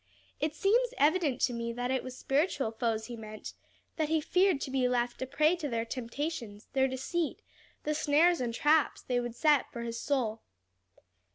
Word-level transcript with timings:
"It 0.39 0.55
seems 0.55 0.95
evident 0.97 1.41
to 1.41 1.53
me 1.53 1.71
that 1.73 1.91
it 1.91 2.03
was 2.03 2.17
spiritual 2.17 2.71
foes 2.71 3.05
he 3.05 3.15
meant; 3.15 3.53
that 3.97 4.09
he 4.09 4.19
feared 4.19 4.59
to 4.61 4.71
be 4.71 4.89
left 4.89 5.21
a 5.21 5.27
prey 5.27 5.55
to 5.57 5.69
their 5.69 5.85
temptations, 5.85 6.69
their 6.73 6.87
deceit, 6.87 7.43
the 7.83 7.93
snares 7.93 8.41
and 8.41 8.51
traps 8.51 9.03
they 9.03 9.19
would 9.19 9.35
set 9.35 9.71
for 9.71 9.81
his 9.83 9.99
soul." 9.99 10.41